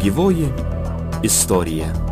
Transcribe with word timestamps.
Gyvoji 0.00 0.48
istorija. 1.22 2.09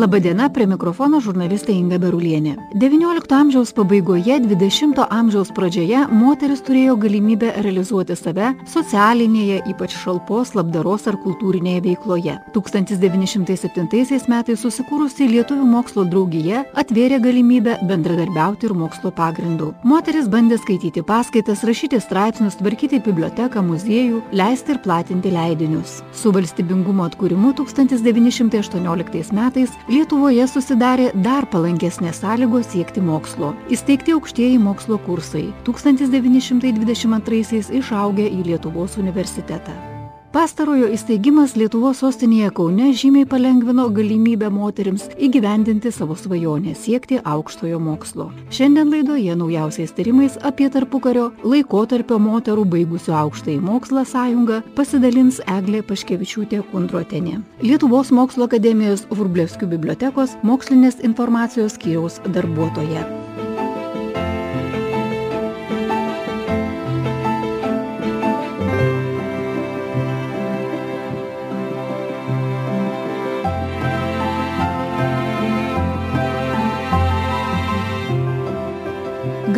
Labadiena, 0.00 0.46
prie 0.48 0.64
mikrofono 0.64 1.18
žurnalistė 1.20 1.74
Inga 1.76 1.98
Berulienė. 2.00 2.54
XIX 2.80 3.34
amžiaus 3.36 3.72
pabaigoje, 3.76 4.38
XX 4.46 5.02
amžiaus 5.12 5.50
pradžioje 5.52 6.06
moteris 6.16 6.62
turėjo 6.64 6.94
galimybę 7.02 7.50
realizuoti 7.66 8.16
save 8.16 8.54
socialinėje, 8.72 9.58
ypač 9.68 9.92
šalpos, 10.00 10.54
labdaros 10.56 11.04
ar 11.10 11.18
kultūrinėje 11.20 11.82
veikloje. 11.88 12.38
1907 12.54 14.30
metais 14.32 14.62
susikūrusi 14.64 15.28
Lietuvių 15.34 15.66
mokslo 15.68 16.06
draugija 16.08 16.62
atvėrė 16.80 17.20
galimybę 17.26 17.76
bendradarbiauti 17.90 18.70
ir 18.70 18.76
mokslo 18.80 19.12
pagrindų. 19.12 19.74
Moteris 19.84 20.32
bandė 20.32 20.56
skaityti 20.62 21.04
paskaitas, 21.04 21.66
rašyti 21.68 22.00
straipsnius, 22.00 22.56
tvarkyti 22.62 23.02
biblioteką, 23.04 23.60
muziejų, 23.68 24.24
leisti 24.32 24.78
ir 24.78 24.80
platinti 24.80 25.36
leidinius. 25.36 26.00
Su 26.16 26.32
valstybingumo 26.32 27.04
atkūrimu 27.10 27.52
1918 27.60 29.36
metais 29.36 29.76
Lietuvoje 29.90 30.44
susidarė 30.46 31.08
dar 31.18 31.48
palankesnės 31.50 32.20
sąlygos 32.22 32.68
siekti 32.70 33.02
mokslo. 33.02 33.50
Įsteigti 33.74 34.14
aukštieji 34.14 34.62
mokslo 34.62 35.02
kursai 35.02 35.50
1922 35.66 37.74
išaugę 37.82 38.30
į 38.30 38.46
Lietuvos 38.52 38.94
universitetą. 39.02 39.89
Pastarojo 40.30 40.86
įsteigimas 40.94 41.56
Lietuvos 41.58 42.04
sostinėje 42.04 42.52
Kaune 42.54 42.92
žymiai 42.94 43.26
palengvino 43.26 43.88
galimybę 43.90 44.46
moterims 44.54 45.08
įgyvendinti 45.18 45.90
savo 45.90 46.14
svajonę 46.14 46.76
siekti 46.78 47.16
aukštojo 47.26 47.80
mokslo. 47.82 48.28
Šiandien 48.54 48.92
laidoje 48.94 49.34
naujausiais 49.34 49.90
tyrimais 49.96 50.36
apie 50.46 50.68
tarpukario 50.70 51.32
laikotarpio 51.42 52.20
moterų 52.22 52.68
baigusių 52.76 53.16
aukštąjį 53.24 53.56
mokslą 53.72 54.04
sąjungą 54.12 54.60
pasidalins 54.78 55.40
Eglė 55.50 55.82
Paškevičiūtė 55.88 56.62
Kundrotenė. 56.70 57.40
Lietuvos 57.66 58.14
mokslo 58.14 58.46
akademijos 58.46 59.08
Vrublevskių 59.10 59.66
bibliotekos 59.74 60.38
mokslinės 60.46 61.02
informacijos 61.10 61.74
skyriaus 61.74 62.22
darbuotoja. 62.30 63.02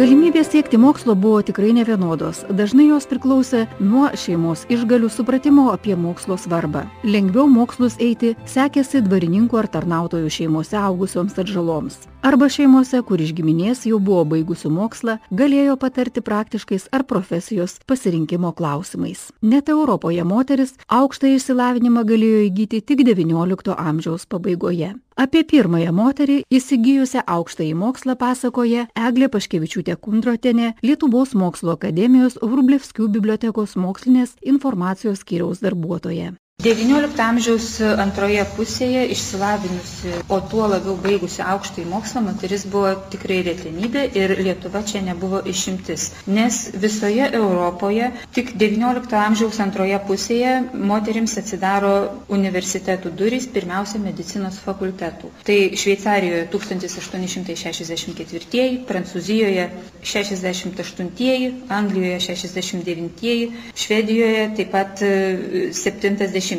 Galimybės 0.02 0.48
siekti 0.50 0.80
mokslo 0.82 1.14
buvo 1.14 1.44
tikrai 1.46 1.68
nevienodos. 1.76 2.40
Dažnai 2.58 2.88
jos 2.88 3.04
priklausė 3.06 3.60
nuo 3.78 4.08
šeimos 4.18 4.64
išgalių 4.74 5.06
supratimo 5.14 5.68
apie 5.70 5.94
mokslo 5.94 6.34
svarbą. 6.34 6.88
Lengviau 7.06 7.44
mokslus 7.46 7.94
eiti 8.02 8.32
sekėsi 8.50 9.04
dvarininkų 9.06 9.60
ar 9.60 9.68
tarnautojų 9.70 10.32
šeimose 10.38 10.80
augusioms 10.80 11.38
atžaloms. 11.38 12.00
Arba 12.26 12.48
šeimose, 12.50 12.98
kur 13.06 13.22
iš 13.22 13.30
giminės 13.38 13.84
jau 13.86 14.00
buvo 14.02 14.24
baigusių 14.34 14.72
mokslą, 14.74 15.20
galėjo 15.30 15.78
patarti 15.78 16.18
praktiškais 16.26 16.88
ar 16.90 17.06
profesijos 17.06 17.78
pasirinkimo 17.86 18.50
klausimais. 18.58 19.28
Net 19.38 19.70
Europoje 19.70 20.26
moteris 20.26 20.74
aukštą 20.90 21.30
išsilavinimą 21.36 22.02
galėjo 22.10 22.42
įgyti 22.50 22.82
tik 22.82 23.06
XIX 23.06 23.78
amžiaus 23.78 24.26
pabaigoje. 24.26 24.96
Apie 25.16 25.42
pirmąją 25.44 25.92
moterį 25.92 26.36
įsigijusią 26.56 27.22
aukštąjį 27.34 27.74
mokslą 27.76 28.14
pasakoja 28.16 28.86
Eglė 29.08 29.28
Paškevičiūtė 29.34 29.98
Kundrotenė, 30.00 30.72
Lietuvos 30.82 31.34
mokslo 31.36 31.76
akademijos 31.76 32.38
Vrublevskių 32.40 33.10
bibliotekos 33.18 33.76
mokslinės 33.76 34.38
informacijos 34.40 35.20
skyriaus 35.20 35.60
darbuotoja. 35.60 36.32
XIX 36.62 37.10
amžiaus 37.18 37.80
antroje 37.98 38.38
pusėje 38.54 39.00
išsilavinusi, 39.10 40.12
o 40.30 40.38
tuo 40.46 40.68
labiau 40.70 40.94
baigusi 41.02 41.42
aukštąjį 41.42 41.88
mokslą, 41.90 42.20
moteris 42.22 42.62
buvo 42.70 42.92
tikrai 43.10 43.40
retenybė 43.48 44.04
ir 44.14 44.30
Lietuva 44.38 44.78
čia 44.86 45.02
nebuvo 45.02 45.40
išimtis. 45.52 46.12
Nes 46.30 46.70
visoje 46.84 47.26
Europoje 47.34 48.12
tik 48.36 48.52
XIX 48.60 49.02
amžiaus 49.24 49.58
antroje 49.64 49.98
pusėje 50.06 50.52
moterims 50.92 51.34
atsidaro 51.42 51.90
universitetų 52.38 53.10
durys, 53.18 53.48
pirmiausia, 53.56 53.98
medicinos 54.04 54.60
fakultetų. 54.62 55.32
Tai 55.42 55.58
Šveicarijoje 55.82 56.46
1864, 56.54 58.86
Prancūzijoje 58.86 59.66
68, 60.14 61.10
Anglijoje 61.82 62.22
69, 62.30 63.50
Švedijoje 63.74 64.46
taip 64.62 64.70
pat 64.78 65.02
70 65.02 66.30
dešimtmetis. 66.30 66.51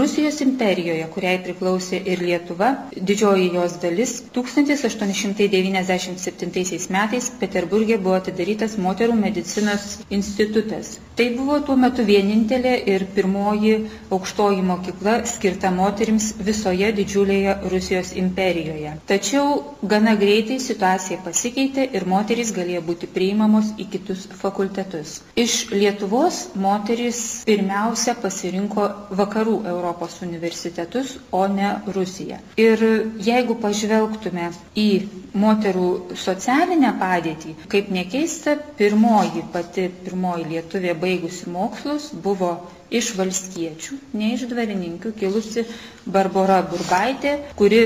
Rusijos 0.00 0.38
imperijoje, 0.44 1.06
kuriai 1.14 1.38
priklausė 1.46 1.98
ir 2.12 2.18
Lietuva, 2.26 2.68
didžioji 3.10 3.48
jos 3.56 3.72
dalis 3.82 4.12
1897 4.36 6.88
metais 6.96 7.24
Peterburgė 7.40 7.96
buvo 8.06 8.16
atidarytas 8.20 8.72
moterų 8.86 9.14
medicinos 9.20 9.84
institutas. 10.20 10.86
Tai 11.16 11.30
buvo 11.36 11.56
tuo 11.64 11.74
metu 11.80 12.04
vienintelė 12.04 12.72
ir 12.92 13.06
pirmoji 13.16 13.70
aukštoji 14.12 14.60
mokykla 14.70 15.14
skirta 15.30 15.70
moterims 15.72 16.26
visoje 16.48 16.90
didžiulėje 16.98 17.54
Rusijos 17.72 18.10
imperijoje. 18.22 18.90
Tačiau 19.12 19.46
gana 19.92 20.12
greitai 20.20 20.58
situacija 20.60 21.22
pasikeitė 21.24 21.86
ir 21.96 22.04
moterys 22.12 22.52
galėjo 22.58 22.82
būti 22.90 23.08
priimamos 23.16 23.70
į 23.80 23.86
kitus 23.94 24.26
fakultetus. 24.42 25.14
Iš 25.46 25.54
Lietuvos 25.72 26.42
moteris 26.66 27.22
pirmiausia 27.48 28.12
pasirinko 28.26 28.84
vakarų 29.20 29.56
Europos 29.72 30.14
universitetus, 30.26 31.14
o 31.40 31.44
ne 31.56 31.72
Rusiją. 31.96 32.38
Ir 32.66 32.82
jeigu 33.28 33.56
pažvelgtume 33.64 34.48
į 34.78 34.86
moterų 35.44 35.88
socialinę 36.24 36.94
padėtį, 37.00 37.56
kaip 37.74 37.90
nekeista, 37.98 38.56
pirmoji 38.80 39.44
pati 39.56 39.88
pirmoji 40.06 40.48
lietuvė 40.54 40.94
baigusi 41.04 41.50
mokslus 41.58 42.10
buvo 42.28 42.54
iš 42.94 43.08
valstiečių, 43.18 43.96
ne 44.18 44.26
iš 44.36 44.42
dvarininkių, 44.50 45.10
kilusi 45.18 45.62
Barbara 46.16 46.58
Burbaitė, 46.70 47.32
kuri 47.58 47.80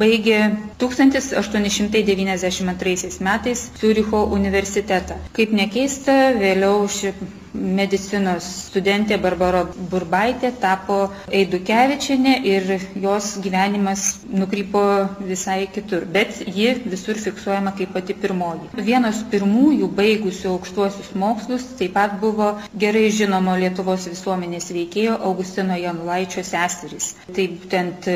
baigė 0.00 0.38
1892 0.82 3.20
metais 3.28 3.62
Ciuricho 3.80 4.24
universitetą. 4.38 5.14
Kaip 5.38 5.50
nekeista, 5.60 6.16
vėliau 6.42 6.82
ši 6.96 7.08
medicinos 7.54 8.46
studentė 8.70 9.18
Barbara 9.22 9.64
Burbaitė 9.90 10.52
tapo 10.62 10.98
Eidukevičiane 11.40 12.36
ir 12.46 12.68
jos 13.02 13.32
gyvenimas 13.42 14.04
nukrypo 14.30 14.82
visai 15.26 15.66
kitur, 15.74 16.06
bet 16.16 16.40
ji 16.46 16.74
visur 16.84 17.18
fiksuojama 17.18 17.74
kaip 17.78 17.94
pati 17.96 18.14
pirmoji. 18.14 18.70
Vienos 18.90 19.22
pirmųjų 19.32 19.90
baigusių 19.98 20.52
aukštuosius 20.54 21.12
mokslus 21.18 21.66
taip 21.80 21.96
pat 21.98 22.16
buvo 22.22 22.52
gerai 22.84 23.08
žinomo 23.14 23.56
Lietuvos 23.60 24.06
visuomenės 24.10 24.70
veikėjo 24.76 25.18
Augustino 25.30 25.76
Janulaičio 25.80 26.44
seserys. 26.46 27.14
Tai 27.34 27.48
būtent 27.56 28.08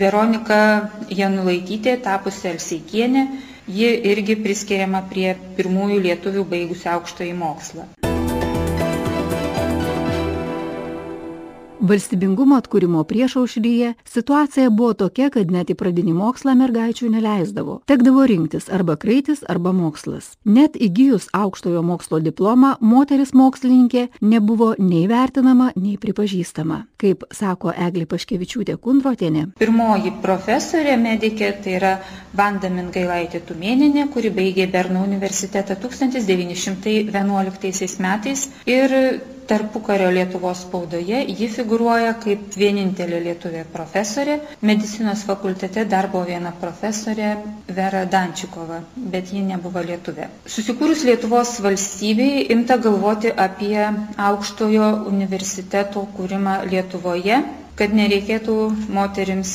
Veronika 0.00 0.60
Janulaitytė 1.10 1.98
tapusi 2.04 2.48
Elseikienė, 2.54 3.26
ji 3.70 3.90
irgi 4.12 4.38
priskiriama 4.40 5.04
prie 5.12 5.34
pirmųjų 5.58 6.00
lietuvių 6.08 6.46
baigusių 6.54 6.94
aukštąjį 6.96 7.36
mokslą. 7.44 7.90
Valstybingumo 11.80 12.58
atkūrimo 12.60 13.00
priešaušryje 13.08 13.94
situacija 14.04 14.68
buvo 14.70 14.92
tokia, 15.00 15.30
kad 15.32 15.48
net 15.50 15.70
į 15.72 15.74
pradinį 15.80 16.12
mokslą 16.18 16.52
mergaičių 16.60 17.08
neleisdavo. 17.14 17.78
Tekdavo 17.88 18.26
rinktis 18.28 18.68
arba 18.68 18.98
kraitis, 19.00 19.40
arba 19.48 19.72
mokslas. 19.72 20.36
Net 20.44 20.76
įgyjus 20.76 21.32
aukštojo 21.32 21.80
mokslo 21.80 22.20
diplomą, 22.20 22.76
moteris 22.84 23.32
mokslininkė 23.32 24.12
nebuvo 24.20 24.76
nei 24.76 25.08
vertinama, 25.08 25.72
nei 25.80 25.96
pripažįstama. 26.02 26.84
Kaip 27.00 27.24
sako 27.32 27.72
Eglė 27.72 28.04
Paškevičiūtė 28.12 28.76
Kundrotienė. 28.76 29.56
Pirmoji 29.64 30.12
profesorė 30.20 31.00
medikė 31.00 31.56
tai 31.64 31.80
yra 31.80 31.96
Vanda 32.36 32.68
Mingailaitė 32.68 33.40
Tumėninė, 33.48 34.12
kuri 34.12 34.28
baigė 34.36 34.68
Berno 34.68 35.00
universitetą 35.08 35.80
1911 35.80 38.04
metais 38.04 38.52
ir 38.68 38.92
tarpukario 39.50 40.10
Lietuvos 40.14 40.62
spaudoje 40.66 41.20
ji 41.40 41.48
figuruoja 41.54 42.12
kaip 42.24 42.56
vienintelė 42.62 43.20
lietuvė 43.26 43.62
profesorė. 43.74 44.36
Medicinos 44.70 45.24
fakultete 45.30 45.84
dar 45.94 46.08
buvo 46.12 46.24
viena 46.30 46.52
profesorė 46.64 47.30
Vera 47.80 48.04
Dančikova, 48.14 48.80
bet 49.16 49.32
ji 49.34 49.42
nebuvo 49.50 49.82
lietuvė. 49.90 50.28
Susikūrus 50.56 51.04
Lietuvos 51.10 51.56
valstybei 51.66 52.46
imta 52.56 52.78
galvoti 52.86 53.32
apie 53.46 53.78
aukštojo 54.30 54.90
universiteto 55.14 56.06
kūrimą 56.18 56.60
Lietuvoje 56.72 57.42
kad 57.80 57.94
nereikėtų 57.96 58.54
moterims 58.92 59.50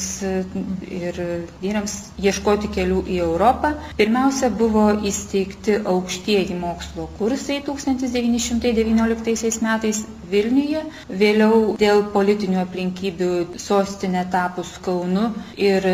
ir 0.89 1.19
vyrams 1.61 1.93
ieškoti 2.25 2.71
kelių 2.73 3.03
į 3.15 3.19
Europą. 3.27 3.73
Pirmiausia, 3.99 4.49
buvo 4.61 4.87
įsteigti 5.11 5.75
aukštieji 5.93 6.57
mokslo 6.63 7.05
kursai 7.19 7.59
1919 7.67 9.61
metais 9.67 10.01
Vilniuje, 10.31 10.81
vėliau 11.21 11.59
dėl 11.81 12.01
politinių 12.15 12.59
aplinkybių 12.63 13.29
sostinė 13.65 14.23
tapus 14.35 14.71
Kaunu 14.87 15.25
ir 15.69 15.87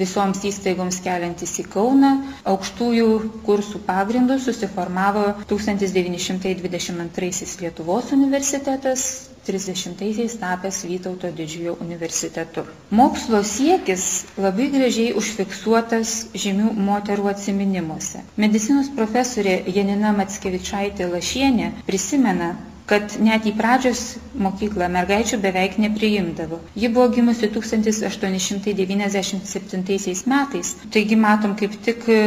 visoms 0.00 0.42
įstaigoms 0.50 1.00
keliantis 1.06 1.52
į 1.62 1.64
Kauną, 1.74 2.12
aukštųjų 2.54 3.08
kursų 3.48 3.78
pagrindų 3.90 4.36
susiformavo 4.46 5.26
1922 5.52 7.60
Lietuvos 7.64 8.12
universitetas, 8.18 9.00
30-aisiais 9.46 10.34
tapęs 10.40 10.78
Vytauto 10.88 11.28
didžiojo 11.36 11.74
universitetu. 11.84 12.64
Mokslo 13.00 13.42
siekis 13.44 14.04
labai 14.40 14.70
gražiai 14.72 15.12
užfiksuotas 15.20 16.14
žymių 16.44 16.70
moterų 16.88 17.28
atsiminimuose. 17.34 18.22
Medicinos 18.46 18.88
profesorė 18.96 19.58
Janina 19.76 20.14
Matskevičaitė 20.20 21.10
Lašienė 21.12 21.70
prisimena, 21.90 22.54
kad 22.90 23.14
net 23.24 23.46
į 23.48 23.52
pradžios 23.56 24.00
mokyklą 24.36 24.88
mergaičių 24.92 25.38
beveik 25.42 25.78
nepriimdavo. 25.80 26.58
Ji 26.76 26.88
buvo 26.92 27.08
gimusi 27.14 27.48
1897 27.54 30.24
metais, 30.32 30.74
taigi 30.92 31.16
matom 31.16 31.54
kaip 31.58 31.72
tik 31.86 32.04
e, 32.12 32.18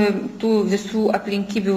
tų 0.42 0.52
visų 0.72 1.04
aplinkybių, 1.18 1.76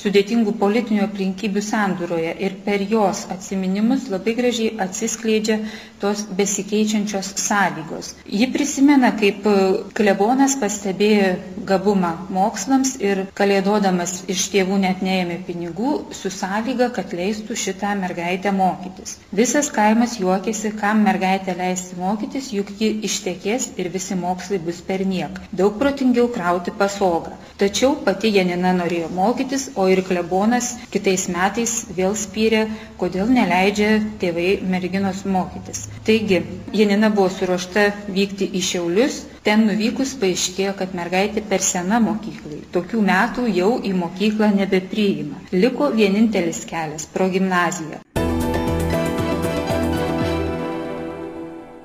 sudėtingų 0.00 0.52
politinių 0.62 1.02
aplinkybių 1.08 1.62
sandūroje 1.68 2.32
ir 2.46 2.52
per 2.64 2.78
jos 2.90 3.18
atsiminimus 3.34 4.02
labai 4.12 4.32
gražiai 4.38 4.70
atsiskleidžia 4.86 5.56
tos 6.02 6.18
besikeičiančios 6.38 7.26
sąlygos. 7.44 8.06
Ji 8.24 8.46
prisimena, 8.54 9.10
kaip 9.20 9.40
e, 9.50 9.52
klebonas 9.98 10.54
pastebėjo 10.62 11.30
gabumą 11.68 12.12
mokslams 12.32 12.90
ir 13.02 13.16
kalėdodamas 13.36 14.12
iš 14.32 14.40
tėvų 14.54 14.76
net 14.86 14.98
neėmė 15.04 15.38
pinigų 15.50 15.92
su 16.14 16.28
sąlyga, 16.32 16.88
kad 16.94 17.12
leistų 17.16 17.54
šitą 17.58 17.90
mergaitę 17.98 18.13
mergaitę 18.14 18.52
mokytis. 18.54 19.16
Visas 19.34 19.70
kaimas 19.74 20.12
juokėsi, 20.20 20.70
kam 20.78 21.00
mergaitę 21.02 21.54
leisti 21.58 21.96
mokytis, 21.98 22.52
juk 22.54 22.70
ji 22.78 22.90
ištekės 23.08 23.72
ir 23.82 23.88
visi 23.90 24.14
mokslai 24.14 24.60
bus 24.62 24.78
per 24.90 25.02
niek. 25.06 25.40
Daug 25.50 25.74
protingiau 25.80 26.28
krauti 26.36 26.70
pasogą. 26.78 27.34
Tačiau 27.58 27.96
pati 28.06 28.30
Janina 28.36 28.72
norėjo 28.78 29.10
mokytis, 29.16 29.68
o 29.74 29.88
ir 29.90 30.04
klebonas 30.06 30.70
kitais 30.94 31.26
metais 31.34 31.74
vėl 31.98 32.14
spyrė, 32.14 32.64
kodėl 33.02 33.34
neleidžia 33.34 33.90
tėvai 34.22 34.48
merginos 34.62 35.24
mokytis. 35.26 35.88
Taigi, 36.06 36.42
Janina 36.72 37.10
buvo 37.10 37.30
suruošta 37.34 37.88
vykti 38.14 38.50
į 38.54 38.62
Šiaulius, 38.70 39.24
ten 39.46 39.66
nuvykus 39.68 40.14
paaiškėjo, 40.22 40.76
kad 40.80 40.94
mergaitė 41.00 41.44
per 41.50 41.66
sena 41.72 42.00
mokyklai. 42.06 42.62
Tokių 42.78 43.02
metų 43.10 43.50
jau 43.58 43.74
į 43.90 43.92
mokyklą 44.00 44.50
nebepriima. 44.60 45.44
Liko 45.52 45.92
vienintelis 46.00 46.64
kelias- 46.70 47.06
pro 47.14 47.30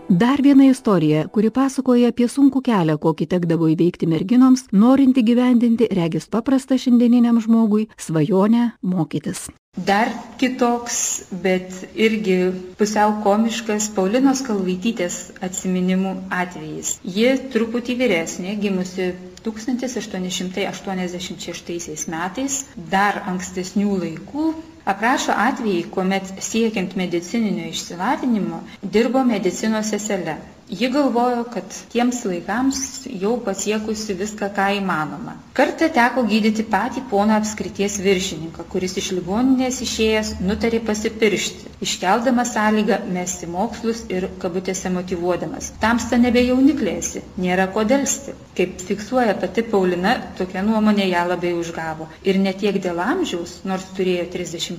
Dar 0.09 0.41
viena 0.41 0.65
istorija, 0.65 1.27
kuri 1.29 1.51
pasakoja 1.53 2.09
apie 2.09 2.25
sunkų 2.33 2.63
kelią, 2.65 2.97
kokį 2.97 3.29
tekdavo 3.29 3.69
įveikti 3.69 4.09
merginoms, 4.09 4.65
norint 4.73 5.13
įgyvendinti, 5.21 5.85
regis 5.93 6.25
paprastą 6.25 6.81
šiandieniniam 6.81 7.37
žmogui, 7.43 7.85
svajonę 7.93 8.73
mokytis. 8.81 9.53
Dar 9.77 10.09
kitoks, 10.41 11.29
bet 11.43 11.93
irgi 11.93 12.49
pusiau 12.79 13.21
komiškas 13.21 13.93
Paulinos 13.93 14.41
Kalvaitytės 14.47 15.37
atsiminimų 15.45 16.15
atvejis. 16.33 16.97
Ji 17.05 17.37
truputį 17.53 17.93
vyresnė, 18.01 18.57
gimusi 18.65 19.13
1886 19.45 22.09
metais, 22.09 22.65
dar 22.89 23.21
ankstesnių 23.29 23.93
laikų, 24.07 24.57
aprašo 24.93 25.35
atvejį, 25.47 25.81
kuomet 25.95 26.31
siekiant 26.51 26.95
medicininio 27.03 27.67
išsilavinimo 27.73 28.63
dirbo 28.97 29.25
medicinos 29.33 29.93
sesele. 29.95 30.37
Ji 30.69 30.89
galvojo, 30.93 31.43
kad 31.53 31.63
tiems 31.91 32.19
laikams 32.29 32.79
jau 33.21 33.31
pasiekusi 33.45 34.13
viską, 34.19 34.51
ką 34.53 34.67
įmanoma. 34.77 35.31
Kartą 35.57 35.87
teko 35.95 36.21
gydyti 36.29 36.61
patį 36.73 37.01
poną 37.09 37.39
apskrities 37.41 37.95
viršininką, 38.05 38.67
kuris 38.69 38.93
iš 39.01 39.07
ligoninės 39.17 39.79
išėjęs 39.85 40.29
nutarė 40.45 40.83
pasipiršti, 40.89 41.71
iškeldama 41.87 42.45
sąlygą 42.51 42.99
mesti 43.15 43.49
mokslus 43.55 44.03
ir 44.13 44.27
kabutėse 44.45 44.91
motivuodamas. 44.93 45.71
Tamsta 45.81 46.21
nebe 46.21 46.45
jauniklėsi, 46.45 47.25
nėra 47.47 47.65
ko 47.73 47.87
dėlsti. 47.93 48.37
Kaip 48.61 48.77
fiksuoja 48.91 49.33
pati 49.41 49.65
Paulina, 49.73 50.13
tokia 50.37 50.61
nuomonė 50.69 51.09
ją 51.09 51.25
labai 51.33 51.55
užgavo. 51.63 52.11
Ir 52.29 52.37
ne 52.45 52.53
tiek 52.53 52.77
dėl 52.85 53.01
amžiaus, 53.09 53.57
nors 53.65 53.89
turėjo 53.97 54.29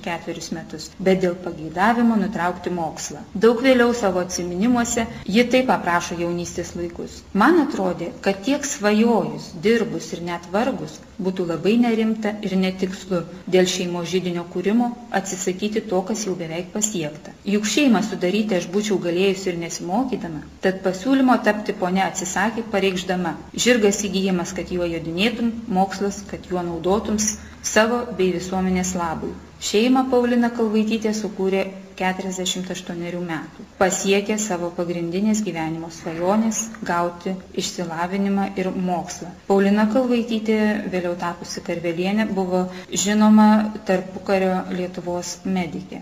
34 0.01 0.55
metus, 0.57 0.89
bet 1.07 1.21
dėl 1.23 1.35
pageidavimo 1.45 2.17
nutraukti 2.21 2.73
mokslą. 2.73 3.21
Daug 3.45 3.61
vėliau 3.65 3.93
savo 3.97 4.23
atsiminimuose 4.25 5.05
ji 5.35 5.45
taip 5.53 5.69
aprašo 5.75 6.17
jaunystės 6.21 6.73
laikus. 6.79 7.21
Man 7.43 7.61
atrodė, 7.65 8.11
kad 8.27 8.41
tiek 8.47 8.65
svajojus, 8.65 9.51
dirbus 9.67 10.11
ir 10.15 10.25
net 10.31 10.47
vargus 10.55 10.99
būtų 11.21 11.45
labai 11.51 11.75
nerimta 11.81 12.33
ir 12.47 12.55
netikslu 12.57 13.21
dėl 13.55 13.67
šeimo 13.73 14.01
žydinio 14.13 14.45
kūrimo 14.53 14.87
atsisakyti 15.19 15.83
to, 15.91 15.99
kas 16.07 16.25
jau 16.27 16.33
beveik 16.39 16.71
pasiekta. 16.75 17.35
Juk 17.55 17.69
šeimą 17.73 18.01
sudaryti 18.07 18.57
aš 18.57 18.67
būčiau 18.73 18.97
galėjusi 19.03 19.51
ir 19.51 19.59
nesimokydama, 19.65 20.41
tad 20.65 20.81
pasiūlymo 20.87 21.37
tapti 21.45 21.77
ponia 21.83 22.07
atsisakė 22.09 22.65
pareikšdama. 22.73 23.35
Žirgas 23.67 24.01
įgyjimas, 24.09 24.55
kad 24.57 24.73
juo 24.73 24.89
jodinėtum, 24.95 25.53
mokslas, 25.79 26.23
kad 26.31 26.49
juo 26.49 26.65
naudotums 26.65 27.35
savo 27.75 28.03
bei 28.17 28.33
visuomenės 28.39 28.95
labui. 28.97 29.33
Šeimą 29.61 30.01
Paulina 30.09 30.47
Kalvaitytė 30.57 31.11
sukūrė 31.13 31.59
48 31.99 33.19
metų. 33.27 33.65
Pasiekė 33.81 34.37
savo 34.41 34.69
pagrindinės 34.79 35.43
gyvenimo 35.47 35.91
svajonės 35.97 36.61
gauti 36.89 37.35
išsilavinimą 37.63 38.47
ir 38.63 38.71
mokslą. 38.87 39.29
Paulina 39.51 39.85
Kalvaitytė, 39.93 40.57
vėliau 40.95 41.13
tapusi 41.25 41.61
karvelienė, 41.69 42.25
buvo 42.41 42.63
žinoma 43.05 43.47
tarpukario 43.91 44.57
Lietuvos 44.79 45.35
medikė. 45.59 46.01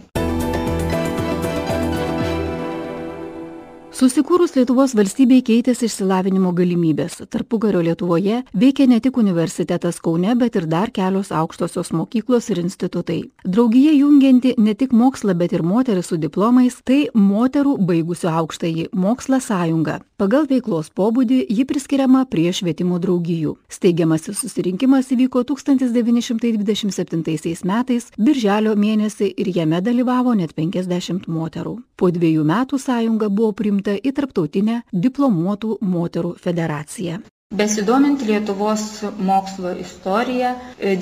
Susikūrus 4.00 4.54
Lietuvos 4.56 4.94
valstybei 4.96 5.42
keitėsi 5.44 5.90
išsilavinimo 5.90 6.54
galimybės. 6.56 7.18
Tarpukario 7.28 7.82
Lietuvoje 7.84 8.38
veikia 8.56 8.86
ne 8.88 9.02
tik 9.04 9.18
universitetas 9.20 10.00
Kaune, 10.00 10.38
bet 10.40 10.56
ir 10.56 10.70
dar 10.72 10.88
kelios 10.96 11.34
aukštosios 11.36 11.92
mokyklos 11.92 12.48
ir 12.48 12.62
institutai. 12.64 13.28
Draugija 13.44 13.92
jungianti 13.98 14.54
ne 14.56 14.72
tik 14.80 14.96
mokslą, 14.96 15.36
bet 15.36 15.52
ir 15.52 15.68
moteris 15.68 16.08
su 16.08 16.16
diplomais- 16.16 16.80
tai 16.88 17.10
moterų 17.14 17.76
baigusių 17.90 18.32
aukštąjį 18.40 18.86
mokslą 18.96 19.44
sąjunga. 19.44 20.00
Pagal 20.20 20.44
veiklos 20.48 20.90
pobūdį 20.96 21.46
ji 21.50 21.66
priskiriama 21.66 22.26
prie 22.28 22.52
švietimo 22.52 23.00
draugijų. 23.00 23.56
Steigiamasis 23.70 24.40
susirinkimas 24.40 25.12
įvyko 25.12 25.44
1927 25.44 27.66
metais, 27.66 28.12
birželio 28.18 28.76
mėnesį 28.76 29.34
ir 29.38 29.48
jame 29.56 29.82
dalyvavo 29.82 30.34
net 30.36 30.56
50 30.56 31.28
moterų. 31.28 31.78
Po 31.96 32.12
dviejų 32.12 32.44
metų 32.44 32.80
sąjunga 32.80 33.30
buvo 33.30 33.52
priimta 33.52 33.89
priimta 33.90 34.08
į 34.08 34.14
Tarptautinę 34.14 34.82
diplomuotų 34.94 35.80
moterų 35.82 36.36
federaciją. 36.38 37.20
Besidomint 37.58 38.22
Lietuvos 38.30 38.82
mokslo 39.30 39.72
istoriją, 39.84 40.52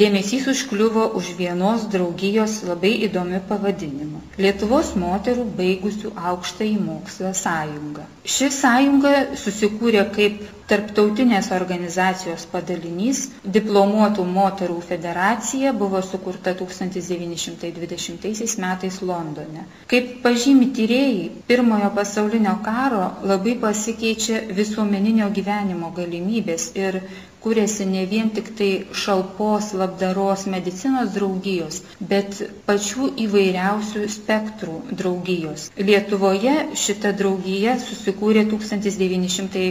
dėmesys 0.01 0.45
užkliuvo 0.53 1.03
už 1.19 1.33
vienos 1.41 1.83
draugijos 1.95 2.53
labai 2.69 2.93
įdomių 3.09 3.41
pavadinimų- 3.49 4.21
Lietuvos 4.45 4.93
moterų 5.01 5.43
baigusių 5.57 6.13
aukštąjį 6.31 6.77
mokslą 6.85 7.33
sąjunga. 7.43 8.07
Ši 8.37 8.47
sąjunga 8.63 9.13
susikūrė 9.43 10.05
kaip 10.19 10.45
tarptautinės 10.67 11.47
organizacijos 11.55 12.43
padalinys, 12.51 13.19
diplomuotų 13.57 14.23
moterų 14.37 14.81
federacija 14.87 15.71
buvo 15.73 16.01
sukurta 16.03 16.51
1920 16.61 18.57
metais 18.63 18.97
Londone. 19.01 19.63
Kaip 19.87 20.09
pažymi 20.25 20.67
tyrėjai, 20.75 21.29
pirmojo 21.47 21.89
pasaulinio 21.95 22.57
karo 22.67 23.05
labai 23.31 23.55
pasikeičia 23.63 24.37
visuomeninio 24.59 25.27
gyvenimo 25.39 25.93
galimybės 25.95 26.36
ir 26.83 26.97
kūrėsi 27.45 27.85
ne 27.89 28.03
vien 28.11 28.29
tik 28.37 28.47
tai 28.59 28.69
šalpos 29.01 29.69
labdaros 29.81 30.45
medicinos 30.53 31.11
draugijos, 31.17 31.77
bet 32.13 32.39
pačių 32.69 33.09
įvairiausių 33.25 34.03
spektrų 34.15 34.75
draugijos. 35.01 35.67
Lietuvoje 35.89 36.55
šita 36.85 37.13
draugija 37.21 37.77
susikūrė 37.85 38.45
1900 38.55 39.65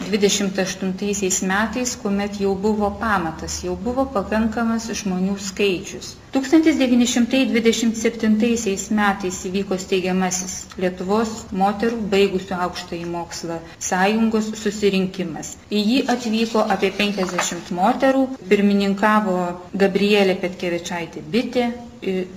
28 0.00 1.46
metais, 1.46 1.94
kuomet 1.96 2.40
jau 2.40 2.54
buvo 2.54 2.90
pamatas, 3.00 3.62
jau 3.64 3.76
buvo 3.76 4.04
pakankamas 4.10 4.88
žmonių 5.00 5.36
skaičius. 5.40 6.16
1927 6.34 8.90
metais 8.98 9.38
įvyko 9.50 9.78
steigiamasis 9.78 10.54
Lietuvos 10.82 11.30
moterų 11.62 11.98
baigusių 12.14 12.54
aukštąjį 12.66 13.06
mokslą 13.12 13.56
sąjungos 13.88 14.46
susirinkimas. 14.64 15.48
Į 15.70 15.80
jį 15.92 15.98
atvyko 16.16 16.60
apie 16.76 16.90
50 16.98 17.70
moterų, 17.78 18.22
pirmininkavo 18.50 19.36
Gabrielė 19.84 20.34
Petkevičaitė 20.42 21.20
Bitė, 21.36 21.64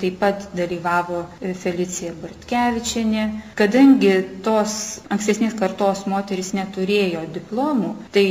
taip 0.02 0.18
pat 0.22 0.46
dalyvavo 0.58 1.22
Felicija 1.62 2.14
Bartkevičianė. 2.22 3.24
Kadangi 3.60 4.12
tos 4.46 4.76
ankstesnės 5.16 5.56
kartos 5.60 6.04
moteris 6.14 6.52
neturėjo 6.58 7.24
diplomų, 7.38 7.92
tai 8.16 8.24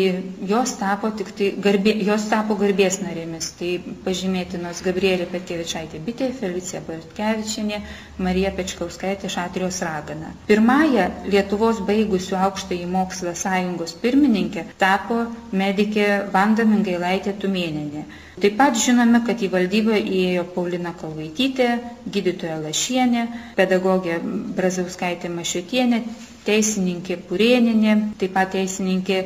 jos 0.52 0.75
tapo, 0.81 1.11
tik 1.21 1.33
tai 1.38 1.50
garbė, 1.66 1.95
jos 2.09 2.26
tapo 2.33 2.57
garbės 2.62 3.00
narėmis. 3.05 3.50
Tai 3.61 3.71
pažymėtinos 4.07 4.83
Gabrielė 4.87 5.28
Petkevičaitė 5.33 6.02
Bitė, 6.07 6.31
Felicija 6.40 6.83
Bartkevičianė, 6.88 7.81
Marija 8.26 8.52
Pečkauskaitė 8.59 9.31
Šatrijos 9.37 9.81
Ragana. 9.87 10.33
Pirmąją 10.50 11.09
Lietuvos 11.33 11.83
baigusių 11.88 12.38
aukštąjį 12.47 12.87
mokslą 12.97 13.35
sąjungos 13.43 13.97
pirmininkė 14.05 14.66
tapo 14.83 15.23
medikė 15.62 16.09
Vanda 16.37 16.64
Mingailaitė 16.73 17.37
Tumėninė. 17.45 18.07
Taip 18.45 18.57
pat 18.61 18.75
žinome, 18.76 19.23
kad 19.26 19.40
į 19.40 19.49
valdybą 19.52 19.97
įėjo 19.99 20.43
Paulina 20.55 20.90
Kalvaitytė, 21.02 21.69
gydytoja 22.16 22.59
Lašienė, 22.64 23.23
pedagogė 23.61 24.19
Brazauskaitė 24.59 25.31
Mašiotienė, 25.37 26.00
teisininkė 26.49 27.16
Purieninė, 27.31 27.95
taip 28.21 28.35
pat 28.37 28.52
teisininkė 28.55 29.16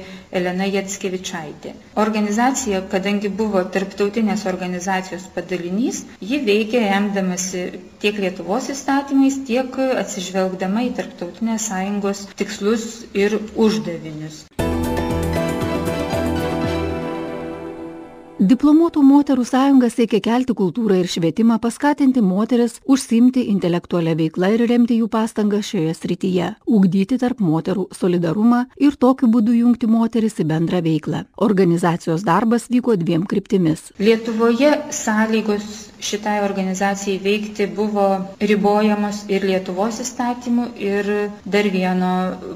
Elena 0.41 0.69
Jatskevičaitė. 0.71 1.73
Organizacija, 2.05 2.85
kadangi 2.95 3.33
buvo 3.43 3.65
tarptautinės 3.77 4.47
organizacijos 4.53 5.27
padalinys, 5.35 6.05
ji 6.31 6.41
veikė 6.47 6.85
remdamasi 6.87 7.65
tiek 8.07 8.23
Lietuvos 8.25 8.71
įstatymais, 8.77 9.41
tiek 9.51 9.75
atsižvelgdama 10.05 10.87
į 10.87 10.95
tarptautinės 11.03 11.67
sąjungos 11.73 12.25
tikslus 12.41 12.87
ir 13.25 13.41
uždavinius. 13.67 14.45
Diplomuotų 18.41 19.03
moterų 19.05 19.43
sąjunga 19.45 19.91
siekia 19.93 20.17
kelti 20.25 20.55
kultūrą 20.57 20.97
ir 21.03 21.09
švietimą, 21.13 21.59
paskatinti 21.61 22.23
moteris, 22.25 22.79
užsimti 22.89 23.43
intelektualią 23.53 24.15
veiklą 24.17 24.49
ir 24.55 24.65
remti 24.71 24.97
jų 24.97 25.11
pastangas 25.13 25.69
šioje 25.69 25.93
srityje, 25.99 26.47
ugdyti 26.65 27.19
tarp 27.21 27.45
moterų 27.45 27.91
solidarumą 27.93 28.63
ir 28.81 28.97
tokiu 28.97 29.29
būdu 29.29 29.59
jungti 29.59 29.93
moteris 29.93 30.41
į 30.41 30.49
bendrą 30.55 30.81
veiklą. 30.89 31.27
Organizacijos 31.37 32.25
darbas 32.25 32.71
vyko 32.73 32.97
dviem 32.97 33.29
kryptimis. 33.29 33.91
Lietuvoje 34.01 34.73
sąlygos 34.89 35.90
šitai 36.09 36.39
organizacijai 36.45 37.19
veikti 37.25 37.67
buvo 37.79 38.05
ribojamos 38.53 39.23
ir 39.37 39.45
Lietuvos 39.51 40.01
įstatymų, 40.05 40.67
ir 40.91 41.11
dar 41.57 41.69
vieno 41.77 42.13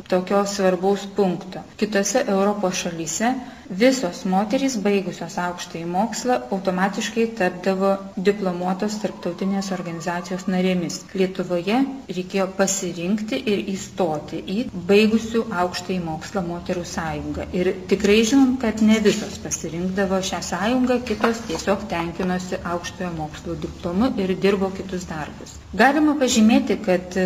tokio 0.08 0.44
svarbaus 0.48 1.04
punkto. 1.16 1.62
Kitose 1.82 2.24
Europos 2.36 2.80
šalyse 2.84 3.34
visos 3.70 4.18
moterys 4.28 4.74
baigusios 4.84 5.36
aukštąjį 5.40 5.86
mokslą 5.88 6.34
automatiškai 6.56 7.24
tapdavo 7.38 7.92
diplomuotos 8.26 8.98
tarptautinės 9.04 9.70
organizacijos 9.76 10.44
narėmis. 10.52 10.98
Lietuvoje 11.16 11.78
reikėjo 12.18 12.46
pasirinkti 12.58 13.38
ir 13.54 13.62
įstoti 13.74 14.42
į 14.56 14.58
baigusių 14.90 15.44
aukštąjį 15.64 16.00
mokslą 16.10 16.44
moterų 16.50 16.84
sąjungą. 16.92 17.48
Ir 17.56 17.72
tikrai 17.92 18.18
žinom, 18.28 18.56
kad 18.66 18.84
ne 18.84 19.00
visos 19.08 19.40
pasirinkdavo 19.46 20.20
šią 20.30 20.42
sąjungą, 20.52 21.00
kitos 21.08 21.40
tiesiog 21.48 21.88
tenkinosi 21.94 22.60
aukštojo 22.74 23.12
mokslo 23.16 23.33
diplomu 23.62 24.10
ir 24.24 24.32
dirbo 24.44 24.70
kitus 24.76 25.06
darbus. 25.10 25.54
Galima 25.80 26.14
pažymėti, 26.20 26.76
kad 26.86 27.16